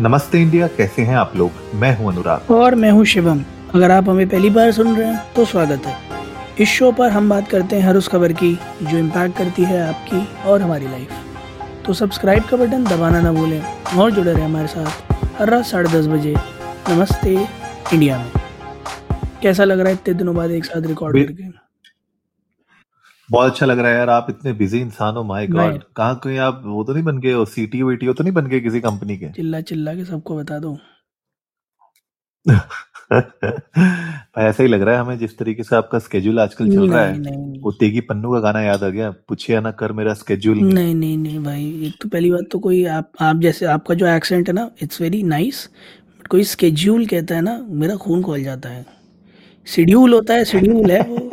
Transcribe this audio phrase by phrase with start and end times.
[0.00, 1.50] नमस्ते इंडिया कैसे हैं आप लोग?
[1.74, 3.42] मैं हूँ अनुराग। और मैं हूँ शिवम।
[3.74, 5.96] अगर आप हमें पहली बार सुन रहे हैं तो स्वागत है।
[6.60, 8.52] इस शो पर हम बात करते हैं हर उस खबर की
[8.82, 13.62] जो इम्पैक्ट करती है आपकी और हमारी लाइफ तो सब्सक्राइब का बटन दबाना ना भूलें
[13.96, 16.34] और जुड़े रहे हमारे साथ हर रात साढ़े दस बजे।
[16.90, 17.34] नमस्ते
[17.94, 18.30] इंडिया में।
[19.42, 21.53] कैसा लग रहा है इतने दिनों बाद एक साथ रिकॉर्ड करके?
[23.30, 26.38] बहुत अच्छा लग रहा है यार आप इतने बिज़ी इंसान हो माय गॉड कहाँ कहीं
[26.38, 29.16] आप वो तो नहीं बन गए हो सीटीओ वीटीओ तो नहीं बन गए किसी कंपनी
[29.16, 29.30] के?
[29.32, 30.78] चिल्ला चिल्ला के सबको बता दो।
[33.10, 37.04] भाई ऐसा ही लग रहा है हमें जिस तरीके से आपका स्केड्यूल आजकल चल रहा
[37.04, 37.18] है।
[37.60, 41.18] वो तेगी पन्नू का गाना याद आ गया पूछिए ना कर मेरा स्केड्यूल नहीं नहीं
[41.18, 44.54] नहीं भाई एक तो पहली बात तो कोई आप आप जैसे आपका जो एक्सेंट है
[44.54, 45.68] ना इट्स वेरी नाइस
[46.20, 48.86] बट कोई स्केड्यूल कहता है ना मेरा खून खोल जाता है।
[49.66, 51.23] शेड्यूल होता है शेड्यूल है वो।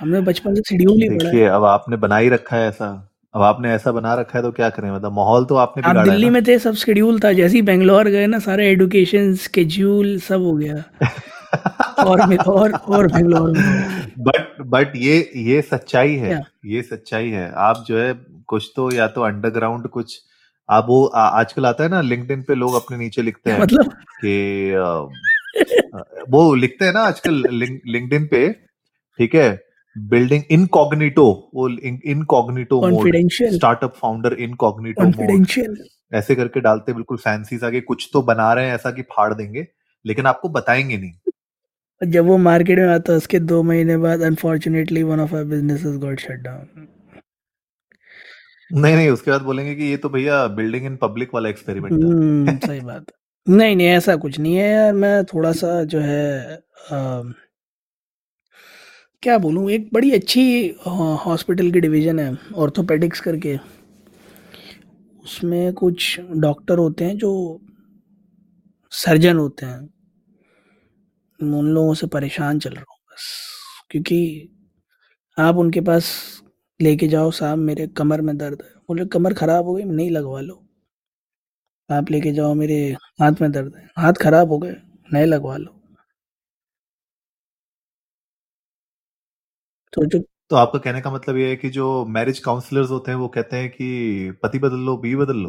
[0.00, 2.88] हमने बचपन से शेड्यूल ही देखिए अब आपने बना ही रखा है ऐसा।
[3.34, 4.90] अब आपने ऐसा बना रखा है तो क्या करें?
[4.90, 8.08] मतलब माहौल तो आपने आप है दिल्ली में थे सब शेड्यूल था। जैसे ही बेंगलोर
[8.08, 10.82] गए ना सारे एडुकेशन स्केड्यूल सब हो गया।
[12.04, 13.50] और और और बेंगलोर
[14.18, 16.42] बट बट ये ये सच्चाई है। क्या?
[16.66, 18.12] ये सच्चाई है। आप जो है
[18.46, 20.18] कुछ तो या तो अंडरग्राउंड कुछ
[20.68, 23.92] आप वो आजकल आता है ना लिंक्डइन पे लोग अपने नीचे लिखते हैं मतलब?
[24.24, 24.74] कि
[26.30, 28.48] वो लिखते हैं ना आजकल लिंक्डइन पे
[29.18, 29.67] ठीक है?
[29.98, 31.68] बिल्डिंग इनकॉग्निटो वो
[32.04, 35.46] incognito mode confidential startup founder incognito mode
[36.14, 39.34] ऐसे करके डालते बिल्कुल फैंसी सा कि कुछ तो बना रहे हैं ऐसा कि फाड़
[39.34, 39.66] देंगे
[40.06, 41.12] लेकिन आपको बताएँगे नहीं।
[42.08, 46.20] जब वो मार्केट में आता उसके दो महीने बाद unfortunately one of our businesses got
[46.20, 46.88] shut down
[48.72, 52.58] नहीं नहीं उसके बाद बोलेंगे कि ये तो भैया बिल्डिंग इन पब्लिक वाला एक्सपेरिमेंट हम्म
[52.58, 53.04] सही बात।
[53.48, 56.56] नहीं नहीं ऐसा कुछ नहीं है यार मैं थोड़ा सा जो है
[56.92, 57.34] अम,
[59.22, 60.42] क्या बोलूँ, एक बड़ी अच्छी
[61.20, 63.56] हॉस्पिटल की डिवीज़न है ऑर्थोपेडिक्स करके।
[65.24, 67.30] उसमें कुछ डॉक्टर होते हैं जो
[68.92, 69.78] सर्जन होते हैं।
[71.40, 73.26] उन लोगों से परेशान चल रहा हूँ बस,
[73.90, 74.48] क्योंकि
[75.38, 76.12] आप उनके पास
[76.80, 80.40] लेके जाओ, साहब, मेरे कमर में दर्द है। बोले, कमर खराब हो गई, नहीं लगवा
[80.40, 80.62] लो।
[81.88, 82.80] आप लेके जाओ, मेरे
[83.20, 84.76] हाथ में दर्द है। हाथ खराब हो गए
[85.08, 85.77] नए लगवा लो।
[89.92, 90.18] तो जो
[90.50, 93.56] तो आपका कहने का मतलब ये है कि जो मैरिज काउंसलर्स होते हैं वो कहते
[93.56, 95.48] हैं कि पति बदल लो बीवी बदल लो।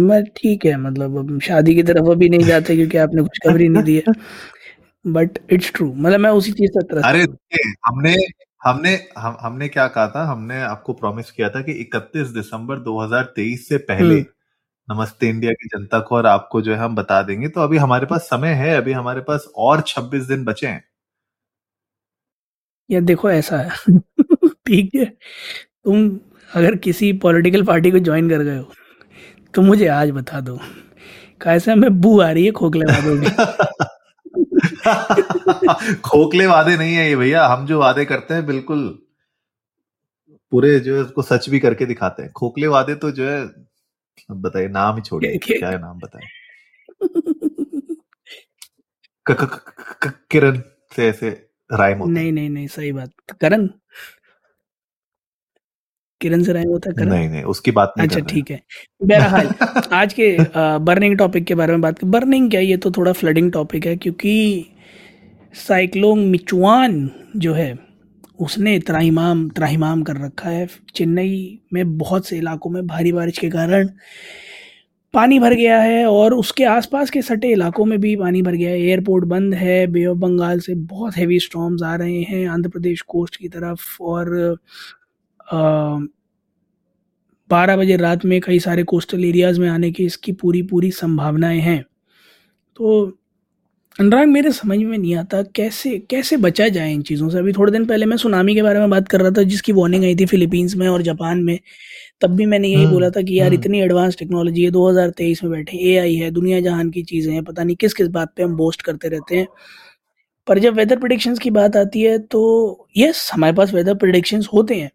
[0.00, 3.82] मैं ठीक है मतलब अब शादी की तरफ़ अभी नहीं जाते क्योंकि आपने खुशखबरी नहीं
[3.82, 4.12] दी है
[5.06, 7.22] बट इट्स ट्रू मतलब मैं उसी चीज़ से त्रस्त अरे
[7.86, 8.16] हमने
[8.64, 10.24] हमने हम, हमने क्या कहा था?
[10.24, 15.66] हमने आपको प्रॉमिस किया था कि 31 दिसंबर 2023 से पहले हम्म। नमस्ते इंडिया की
[15.66, 18.76] जनता को और आपको जो है हम बता देंगे। तो अभी हमारे पास समय है
[18.76, 20.84] अभी हमारे पास और 26 दिन बचे हैं।
[22.92, 23.70] ये देखो ऐसा है।
[24.66, 25.04] ठीक है।
[25.84, 26.20] तुम
[26.54, 28.72] अगर किसी पॉलिटिकल पार्टी को ज्वाइन कर गए हो
[29.54, 30.58] तो मुझे आज बता दो।
[31.42, 33.30] कैसे में बू आ रही है खोखले वादों की
[35.94, 38.98] खोखले वादे नहीं है ये भैया हम जो वादे करते हैं बिल्कुल
[40.52, 43.50] पूरे जो है उसको सच भी करके दिखाते हैं। खोखले वादे तो जो है
[44.30, 46.22] बताइए नाम ही छोड़िए क्या है नाम बताए?
[50.30, 50.60] किरण
[50.96, 53.10] से ऐसे राइम होता नहीं नहीं नहीं सही बात।
[53.40, 53.66] करण?
[56.20, 57.08] किरण से राइम होता है करण?
[57.08, 58.60] नहीं नहीं उसकी बात नहीं अच्छा ठीक है।
[59.02, 59.48] बहरहाल
[59.92, 60.36] आज के
[60.84, 64.34] बर्निंग टॉपिक के बारे में बात बर्निंग क्या ये तो थोड़ा फ्लडिंग टॉपिक है क्योंकि
[65.54, 67.74] साइक्लोन मिचुआन जो है
[68.40, 73.50] उसने त्राहिमाम त्राहिमाम कर रखा है। चेन्नई में बहुत से इलाकों में भारी बारिश के
[73.50, 73.88] कारण
[75.14, 78.70] पानी भर गया है और उसके आसपास के सटे इलाकों में भी पानी भर गया
[78.70, 82.70] है। एयरपोर्ट बंद है, बे ऑफ़ बंगाल से बहुत हैवी स्टॉम्स आ रहे हैं, आंध्र
[82.70, 84.56] प्रदेश कोस्ट की तरफ़ और
[87.50, 91.60] बारह बजे रात में कई सारे कोस्टल एरियाज़ में आने की इसकी पूरी पूरी संभावनाएँ
[91.60, 91.82] हैं।
[92.76, 93.18] तो
[94.00, 97.72] अनुराग मेरे समझ में नहीं आता कैसे कैसे बचा जाए इन चीज़ों से। अभी थोड़े
[97.72, 100.26] दिन पहले मैं सुनामी के बारे में बात कर रहा था जिसकी वार्निंग आई थी
[100.26, 101.58] फिलीपींस में और जापान में।
[102.20, 105.42] तब भी मैंने यही हम्म, बोला था कि यार हम्म। इतनी एडवांस टेक्नोलॉजी है 2023
[105.44, 108.42] में बैठे एआई है दुनिया जहान की चीज़ें हैं पता नहीं किस किस बात पे
[108.42, 109.46] हम बोस्ट करते रहते हैं।
[110.46, 112.42] पर जब वेदर प्रिडिक्शंस की बात आती है तो
[112.96, 114.90] यस हमारे पास वेदर प्रिडिक्शंस होते हैं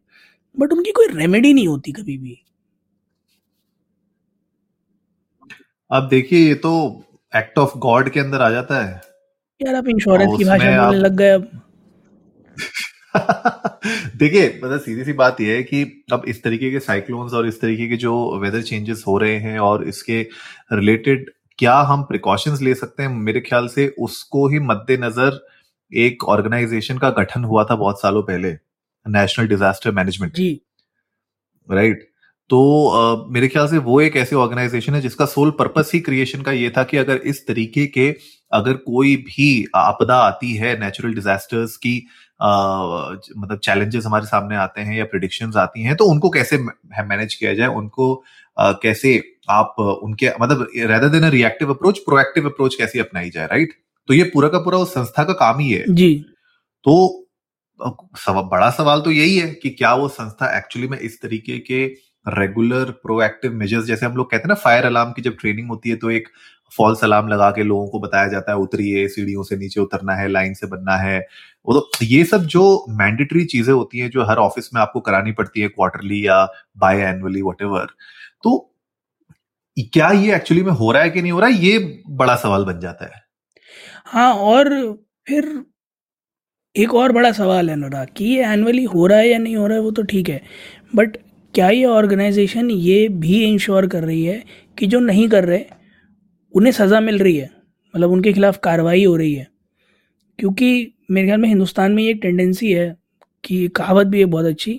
[0.58, 2.38] बट उनकी कोई रेमेडी नहीं होती कभी भी।
[5.92, 6.72] अब देखिए ये तो
[7.38, 9.02] एक्ट ऑफ़ गॉड के अंदर आ जाता है?
[9.62, 11.62] यार आप इंश्योरेंस की भाषा बोलने आप लग गए अब।
[14.16, 17.62] देखिए मतलब सीधी सी बात यह है कि अब इस तरीके के साइक्लोन्स और इस
[17.62, 20.28] तरीके के जो वेदर चेंजेस हो रहे हैं और इसके
[20.74, 23.10] रिलेटेड क्या हम प्रिकॉशंस ले सकते हैं?
[23.10, 25.48] मेरे ख्याल से उसको ही मद्देनजर
[25.94, 28.54] एक ऑर्गेनाइजेशन का गठन हुआ था बहुत सालों पहले
[29.08, 30.62] नेशनल डिजास्टर मैनेजमेंट जी।
[31.72, 32.10] राइट
[32.50, 32.60] तो
[32.96, 36.52] uh, मेरे ख्याल से वो एक ऐसी ऑर्गेनाइजेशन है जिसका सोल पर्पस ही क्रिएशन का
[36.52, 38.16] ये था कि अगर इस तरीके के
[38.52, 42.08] अगर कोई भी आपदा आती है नेचुरल डिजास्टर्स की
[42.44, 46.58] uh, मतलब चैलेंजेस हमारे सामने आते हैं या प्रिडिक्शंस आती हैं तो उनको कैसे
[47.04, 47.68] मैनेज किया जाए?
[47.68, 48.24] उनको
[48.62, 53.70] uh, कैसे आप उनके मतलब rather than reactive approach proactive approach कैसे अपनाई जाए राइट
[54.08, 56.26] तो ये पूरा का पूरा उस संस्था का काम ही है। जी।
[56.84, 57.24] तो
[58.16, 62.08] सव, बड़ा सवाल तो यही है कि क्या वो संस्था एक्चुअली में इस तरीके के
[62.30, 65.90] रेगुलर प्रोएक्टिव मेजर्स जैसे हम लोग कहते हैं ना फायर अलार्म की जब ट्रेनिंग होती
[65.90, 66.28] है तो एक
[66.72, 70.28] फॉल्स अलार्म लगा के लोगों को बताया जाता है, उतरिए, सीढ़ियों से नीचे उतरना है
[70.28, 71.20] लाइन से बनना है।
[71.68, 75.32] वो तो ये सब जो मैंडेटरी चीज़ें होती हैं, जो हर ऑफ़िस में आपको करानी
[75.34, 76.44] पड़ती है क्वार्टरली या
[76.78, 77.62] बाय एनुअली वट
[78.44, 78.58] तो
[79.94, 81.56] क्या ये एक्चुअली में हो रहा है कि नहीं हो रहा है?
[81.56, 83.22] ये बड़ा सवाल बन जाता है।
[84.06, 84.70] हाँ और
[85.28, 85.46] फिर
[86.76, 89.68] एक और बड़ा सवाल है अनुराग, कि ये एनुअली हो रहा है या नहीं हो
[89.68, 90.42] रहा है, वो तो ठीक है
[90.96, 91.18] बट
[91.54, 94.44] क्या ये ऑर्गेनाइजेशन ये भी इंश्योर कर रही है
[94.78, 95.64] कि जो नहीं कर रहे,
[96.54, 97.50] उन्हें सज़ा मिल रही है?
[97.94, 99.48] मतलब उनके खिलाफ कार्रवाई हो रही है।
[100.40, 102.96] क्योंकि मेरे ख्याल में हिंदुस्तान में ये एक टेंडेंसी है
[103.44, 104.74] कि कहावत भी है बहुत अच्छी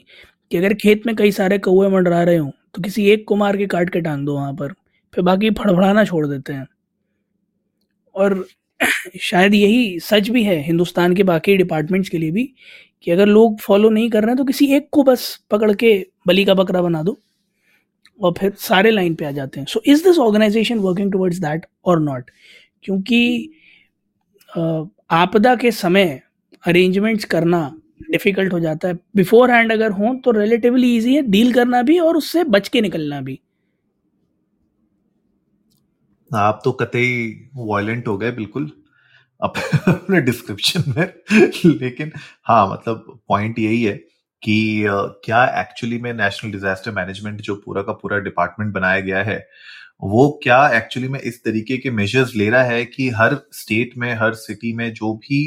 [0.53, 3.57] कि अगर खेत में कई सारे कौए मंडरा रहे हों तो किसी एक को मार
[3.57, 4.73] के काट के टांग दो वहाँ पर,
[5.15, 6.67] फिर बाकी फड़फड़ाना छोड़ देते हैं।
[8.15, 8.45] और
[9.21, 12.49] शायद यही सच भी है हिंदुस्तान के बाकी डिपार्टमेंट्स के लिए भी
[13.07, 15.95] कि अगर लोग फॉलो नहीं कर रहे हैं तो किसी एक को बस पकड़ के
[16.27, 17.17] बली का बकरा बना दो
[18.21, 21.67] और फिर सारे लाइन पे आ जाते हैं। So is this organisation working towards that
[21.85, 22.31] और नॉट
[22.85, 23.51] क्योंकि
[25.11, 26.21] आपदा के समय
[26.65, 27.61] अरेंजमेंट्स करना
[28.11, 31.99] डिफ़िकल्ट हो जाता है। बिफोर हैंड अगर हो तो रिलेटिवली ईजी है डील करना भी
[31.99, 33.39] और उससे बच के निकलना भी।
[36.31, 38.71] आप तो कतई वायलेंट हो गए, बिल्कुल।
[39.41, 41.13] अपने डिस्क्रिप्शन में।
[41.67, 42.13] लेकिन
[42.47, 43.93] हाँ मतलब पॉइंट यही है
[44.43, 44.85] कि
[45.25, 49.39] क्या एक्चुअली में नेशनल डिजास्टर मैनेजमेंट जो पूरा का पूरा डिपार्टमेंट बनाया गया है,
[50.03, 54.13] वो क्या एक्चुअली में इस तरीके के मेजर्स ले रहा है कि हर स्टेट में,
[54.15, 55.47] हर सिटी में जो भी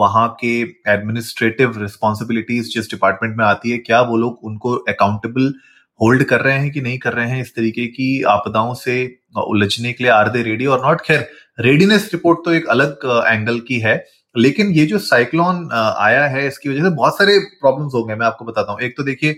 [0.00, 0.60] वहाँ के
[0.92, 5.52] एडमिनिस्ट्रेटिव रिस्पॉन्सिबिलिटीज जिस डिपार्टमेंट में आती है, क्या वो लोग उनको अकाउंटेबल
[6.00, 8.96] होल्ड कर रहे हैं कि नहीं कर रहे हैं इस तरीके की आपदाओं से
[9.38, 10.66] उलझने के लिए आर दे रेडी?
[10.66, 11.28] और नॉट खैर
[11.58, 13.96] रेडीनेस रिपोर्ट तो एक अलग एंगल की है
[14.36, 18.26] लेकिन ये जो साइक्लोन आया है इसकी वजह से बहुत सारे प्रॉब्लम्स हो गए मैं
[18.26, 19.36] आपको बताता हूँ। एक तो देखिए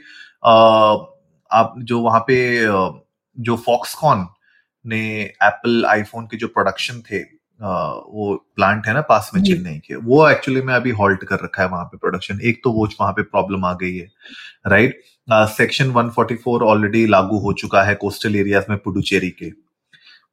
[1.51, 2.37] आप जो वहाँ पे
[3.39, 4.27] जो फॉक्सकॉन
[4.85, 7.23] ने एप्पल आईफोन के जो प्रोडक्शन थे
[7.61, 11.63] वो प्लांट है ना पास में चेन्नई के वो एक्चुअली में अभी हॉल्ट कर रखा
[11.63, 14.07] है वहाँ पे प्रोडक्शन एक तो वो वहाँ पे प्रॉब्लम आ गई है
[14.67, 19.51] राइट सेक्शन 144 ऑलरेडी लागू हो चुका है कोस्टल एरियाज़ में पुडुचेरी के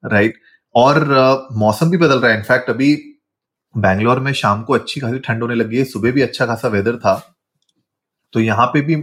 [0.03, 0.39] राइट
[0.77, 2.95] और मौसम भी बदल रहा है। इनफैक्ट अभी
[3.75, 6.95] बैंगलोर में शाम को अच्छी खासी ठंड होने लगी है। सुबह भी अच्छा खासा वेदर
[6.97, 7.15] था।
[8.33, 8.95] तो यहाँ पे भी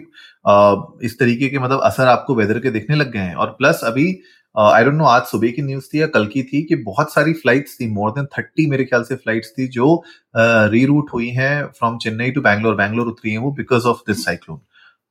[1.06, 4.06] इस तरीके के मतलब असर आपको वेदर के देखने लग गए हैं। और प्लस अभी
[4.54, 7.32] आई डोंट नो आज सुबह की न्यूज़ थी या कल की थी कि बहुत सारी
[7.34, 10.02] फ्लाइट्स थी। मोर देन थर्टी मेरे ख्याल से फ्लाइट्स थी जो
[10.36, 14.24] रीरूट uh, हुई हैं फ्रॉम चेन्नई टू बैंगलोर बैंगलोर उतरी हैं वो बिकॉज़ ऑफ़ दिस
[14.24, 14.60] साइक्लोन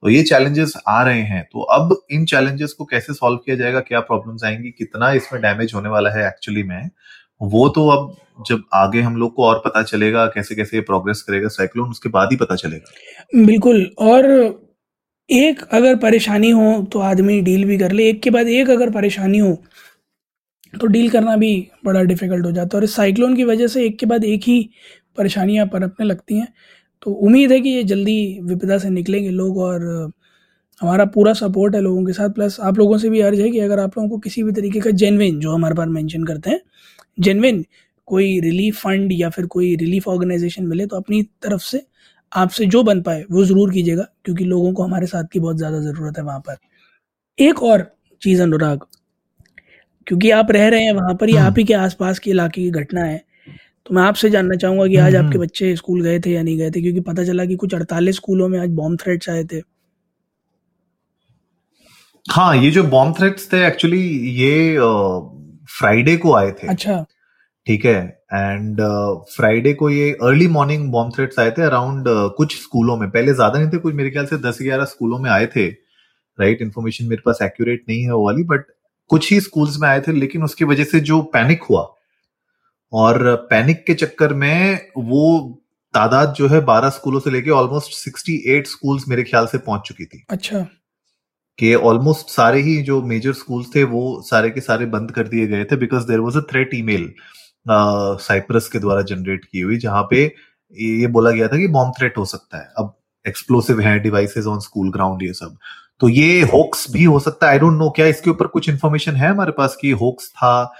[0.03, 3.79] तो ये चैलेंजेस आ रहे हैं। तो अब इन चैलेंजेस को कैसे सॉल्व किया जाएगा,
[3.81, 6.89] क्या प्रॉब्लम्स आएँगी, कितना इसमें डैमेज होने वाला है एक्चुअली में,
[7.41, 8.15] वो तो अब
[8.47, 12.29] जब आगे हम लोग को और पता चलेगा कैसे कैसे प्रोग्रेस करेगा साइक्लोन उसके बाद
[12.31, 14.25] ही पता चलेगा। बिल्कुल, और
[15.29, 18.89] एक अगर परेशानी हो तो आदमी डील भी कर ले। एक के बाद एक अगर
[18.91, 19.57] परेशानी हो
[20.73, 23.85] तो डील करना भी बड़ा डिफ़िकल्ट हो जाता है। और इस साइक्लोन की वजह से
[23.85, 24.59] एक के बाद एक ही
[25.17, 26.47] परेशानियाँ पनपने लगती हैं।
[27.03, 29.81] तो उम्मीद है कि ये जल्दी विपदा से निकलेंगे लोग और
[30.81, 33.59] हमारा पूरा सपोर्ट है लोगों के साथ। प्लस आप लोगों से भी अर्ज़ है कि
[33.59, 36.59] अगर आप लोगों को किसी भी तरीके का जेनविन जो हमारे पास मेंशन करते हैं
[37.19, 37.63] जेनविन
[38.07, 41.81] कोई रिलीफ फंड या फिर कोई रिलीफ ऑर्गेनाइजेशन मिले तो अपनी तरफ़ से
[42.31, 45.79] आपसे जो बन पाए वो ज़रूर कीजिएगा क्योंकि लोगों को हमारे साथ की बहुत ज़्यादा
[45.81, 46.57] ज़रूरत है वहाँ पर।
[47.37, 47.85] एक और
[48.21, 48.85] चीज़ अनुराग
[50.07, 52.69] क्योंकि आप रह रहे हैं वहाँ पर ही। आप ही के आसपास के इलाके की
[52.71, 53.21] घटना है।
[53.85, 56.69] तो मैं आपसे जानना चाहूँगा कि आज आपके बच्चे स्कूल गए थे या नहीं गए
[56.71, 56.81] थे?
[56.81, 59.61] क्योंकि पता चला कि कुछ अड़तालीस स्कूलों में आज बॉम्ब थ्रेट्स आए थे।
[62.25, 64.01] हाँ ये जो बॉम्ब थ्रेट्स थे एक्चुअली
[64.33, 64.77] ये
[65.69, 67.05] फ्राइडे को आए थे। अच्छा।
[67.67, 67.99] ठीक है?
[68.33, 68.81] एंड
[69.35, 72.05] फ्राइडे को ये अर्ली मॉर्निंग बॉम्ब थ्रेट्स आए थे अराउंड
[72.37, 75.29] कुछ स्कूलों में। पहले ज़्यादा नहीं थे कुछ मेरे ख्याल से दस ग्यारह स्कूलों में
[75.31, 75.67] आए थे।
[76.37, 78.65] राइट इन्फॉर्मेशन मेरे पास एक्यूरेट नहीं है वो वाली बट
[79.09, 81.83] कुछ ही स्कूल्स में आए थे लेकिन उसकी वजह से जो पैनिक हुआ।
[82.93, 85.23] और पैनिक के चक्कर में वो
[85.93, 89.81] तादाद जो है बारह स्कूलों से लेके ऑलमोस्ट सिक्सटी एट स्कूल्स मेरे ख्याल से पहुँच
[89.87, 90.65] चुकी थी। अच्छा।
[91.59, 95.47] कि ऑलमोस्ट सारे ही जो मेजर स्कूल थे वो सारे के सारे बंद कर दिए
[95.47, 97.13] गए थे because there was a threat email
[97.65, 100.23] Cyprus के द्वारा जनरेट की हुई जहाँ पे
[100.77, 102.93] ये बोला गया था कि बॉम्ब थ्रेट हो सकता है। अब
[103.25, 105.57] एक्सप्लोसिव है डिवाइसेस ऑन स्कूल ग्राउंड ये सब।
[105.99, 109.15] तो ये होक्स भी हो सकता है। आई डोंट नो क्या इसके ऊपर कुछ इन्फॉर्मेशन
[109.15, 110.73] है हमारे पास कि होक्स था?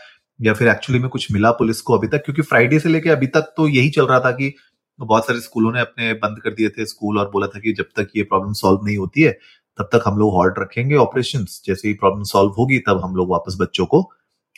[0.43, 2.23] या फिर एक्चुअली में कुछ मिला पुलिस को अभी तक?
[2.25, 4.53] क्योंकि फ्राइडे से लेके अभी तक तो यही चल रहा था कि
[4.99, 7.85] बहुत सारे स्कूलों ने अपने बंद कर दिए थे स्कूल और बोला था कि जब
[7.95, 9.31] तक ये प्रॉब्लम सॉल्व नहीं होती है,
[9.79, 13.29] तब तक हम लोग हॉल्ट रखेंगे ऑपरेशन जैसे ही प्रॉब्लम सॉल्व होगी, तब हम लोग
[13.29, 14.09] वापस बच्चों को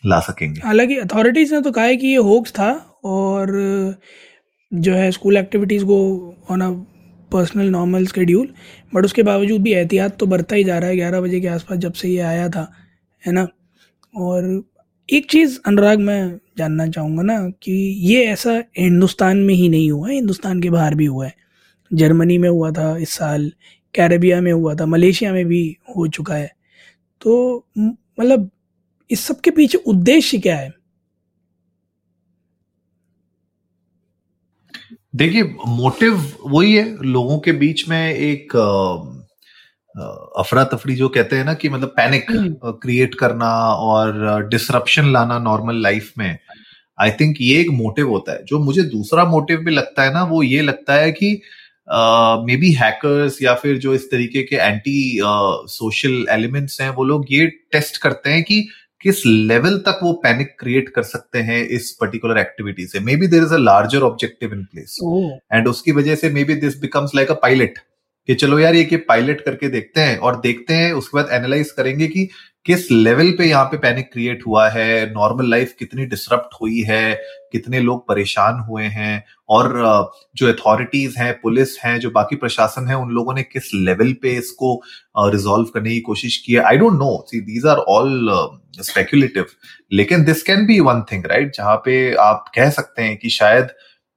[0.06, 2.72] ला सकेंगे। हालाँकि अथॉरिटीज ने तो कहा है कि ये होक्स था
[3.04, 3.48] और
[4.72, 5.98] जो है स्कूल एक्टिविटीज़ को
[6.52, 6.70] on a
[7.32, 8.48] personal normal schedule
[8.96, 11.78] but उसके बावजूद भी एहतियात तो बढ़ता ही जा रहा है ग्यारह बजे के आसपास
[11.78, 12.72] जब से ये आया था,
[13.24, 13.48] है ना?
[14.16, 14.64] और
[15.10, 17.72] एक चीज़ अनुराग, मैं जानना चाहूँगा ना कि
[18.08, 21.36] ये ऐसा हिंदुस्तान में ही नहीं हुआ है, हिंदुस्तान के बाहर भी हुआ है।
[21.94, 23.52] जर्मनी में हुआ था इस साल,
[23.94, 26.52] कैरेबिया में हुआ था, मलेशिया में भी हो चुका है।
[27.22, 28.50] तो मतलब
[29.12, 30.74] इस सब के पीछे उद्देश्य क्या है?
[35.16, 38.54] देखिए मोटिव वही है, लोगों के बीच में एक
[39.96, 43.50] अफरा तफरी जो कहते हैं ना कि मतलब पैनिक क्रिएट हम्म। करना
[43.82, 46.38] और डिसरप्शन लाना नॉर्मल लाइफ में
[46.98, 50.24] आई थिंक ये एक मोटिव होता है। जो मुझे दूसरा मोटिव भी लगता है ना
[50.24, 51.32] वो ये लगता है कि
[52.46, 55.20] मे बी हैकर्स या फिर जो इस तरीके के एंटी
[55.72, 58.62] सोशल एलिमेंट्स हैं वो लोग ये टेस्ट करते हैं कि
[59.02, 63.44] किस लेवल तक वो पैनिक क्रिएट कर सकते हैं इस पर्टिकुलर एक्टिविटी से। Maybe there
[63.44, 64.98] is a larger objective in place
[65.54, 67.80] and उसकी वजह से maybe this becomes like a pilot
[68.28, 72.08] कि चलो यार ये पायलट करके देखते हैं और देखते हैं, उसके बाद एनालाइज करेंगे
[72.08, 72.28] कि
[72.66, 77.14] किस लेवल पे यहाँ पे पैनिक क्रिएट हुआ है नॉर्मल लाइफ कितनी डिसरप्ट हुई है,
[77.52, 79.68] कितने लोग परेशान हुए हैं, और
[80.36, 84.32] जो अथॉरिटीज हैं, पुलिस हैं, जो बाकी प्रशासन है, उन लोगों ने किस लेवल पे
[84.38, 84.74] इसको
[85.18, 86.62] रिजॉल्व करने की कोशिश की है?
[86.62, 88.30] I don't know see these are all
[88.82, 89.46] speculative
[89.92, 93.68] लेकिन this can be one thing right जहाँ पे आप कह सकते हैं कि शायद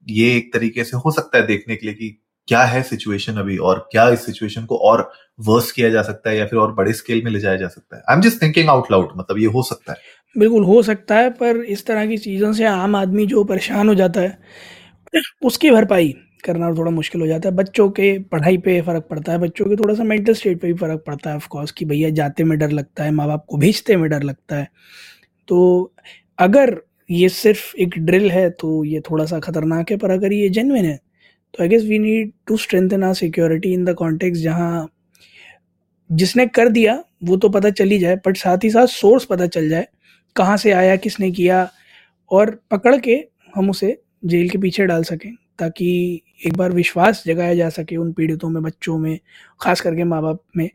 [0.07, 2.19] ये एक तरीके से हो सकता है देखने के लिए कि
[2.49, 6.37] क्या है सिचुएशन अभी और क्या इस सिचुएशन को और वर्स किया जा सकता है
[6.37, 8.03] या फिर और बड़े स्केल में ले जाया जा सकता है?
[8.09, 9.99] I am just thinking out loud मतलब ये हो सकता है।
[10.37, 13.95] बिल्कुल, हो सकता है, पर इस तरह की चीज़ों से आम आदमी जो परेशान हो
[13.95, 14.39] जाता है,
[15.43, 16.15] उसकी भरपाई
[16.45, 19.77] करना थोड़ा मुश्किल हो जाता है। बच्चों के पढ़ाई पे फ़र्क पड़ता है, बच्चों के
[19.77, 22.71] थोड़ा सा मेंटल स्टेट पे भी फ़र्क पड़ता है ऑफकोर्स कि भैया जाते में डर
[22.71, 24.69] लगता है माँ बाप को भेजते में डर लगता है।
[25.49, 25.93] तो
[26.39, 26.77] अगर
[27.11, 30.85] ये सिर्फ़ एक ड्रिल है तो ये थोड़ा सा ख़तरनाक है, पर अगर ये जेनविन
[30.85, 30.99] है
[31.55, 34.89] तो I guess we need to strengthen our security in the context जहाँ
[36.11, 39.47] जिसने कर दिया, वो तो पता चल ही जाए बट साथ ही साथ सोर्स पता
[39.47, 39.87] चल जाए,
[40.37, 41.71] कहाँ से आया, किसने किया,
[42.31, 43.25] और पकड़ के
[43.55, 48.13] हम उसे जेल के पीछे डाल सकें, ताकि एक बार विश्वास जगाया जा सके उन
[48.13, 49.19] पीड़ितों में, बच्चों में,
[49.61, 50.69] ख़ास करके माँ बाप में,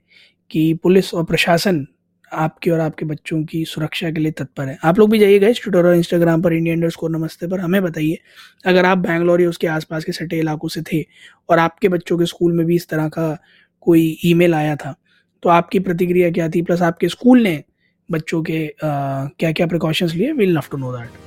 [0.52, 1.86] कि पुलिस और प्रशासन
[2.36, 5.54] आपकी और आपके बच्चों की सुरक्षा के लिए तत्पर है। आप लोग भी जाइए गए
[5.54, 8.18] ट्विटर और इंस्टाग्राम पर इंडिया इंडर स्कोर नमस्ते पर। हमें बताइए
[8.66, 11.02] अगर आप बैंगलोर या उसके आसपास के सटे इलाकों से थे
[11.50, 13.38] और आपके बच्चों के स्कूल में भी इस तरह का
[13.84, 14.96] कोई ईमेल आया था
[15.44, 16.62] तो आपकी प्रतिक्रिया क्या थी?
[16.62, 17.64] प्लस आपके स्कूल ने
[18.10, 20.32] बच्चों के आ, क्या क्या प्रिकॉशंस लिए?
[20.32, 21.22] Will love to know that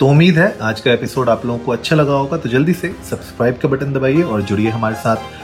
[0.00, 2.94] तो उम्मीद है आज का एपिसोड आप लोगों को अच्छा लगा होगा तो जल्दी से
[3.10, 5.43] सब्सक्राइब का बटन दबाइए और जुड़िए हमारे साथ।